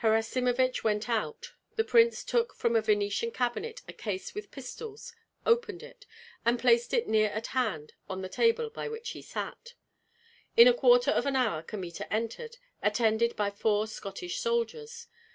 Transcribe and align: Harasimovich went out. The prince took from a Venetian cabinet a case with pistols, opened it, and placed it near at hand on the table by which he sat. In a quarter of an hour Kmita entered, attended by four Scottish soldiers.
Harasimovich 0.03 0.83
went 0.83 1.07
out. 1.09 1.51
The 1.75 1.83
prince 1.83 2.23
took 2.23 2.55
from 2.55 2.75
a 2.75 2.81
Venetian 2.81 3.29
cabinet 3.29 3.83
a 3.87 3.93
case 3.93 4.33
with 4.33 4.49
pistols, 4.49 5.13
opened 5.45 5.83
it, 5.83 6.07
and 6.43 6.57
placed 6.57 6.91
it 6.91 7.07
near 7.07 7.29
at 7.29 7.45
hand 7.53 7.93
on 8.09 8.23
the 8.23 8.27
table 8.27 8.71
by 8.71 8.87
which 8.89 9.11
he 9.11 9.21
sat. 9.21 9.75
In 10.57 10.67
a 10.67 10.73
quarter 10.73 11.11
of 11.11 11.27
an 11.27 11.35
hour 11.35 11.61
Kmita 11.61 12.11
entered, 12.11 12.57
attended 12.81 13.35
by 13.35 13.51
four 13.51 13.85
Scottish 13.85 14.39
soldiers. 14.39 15.05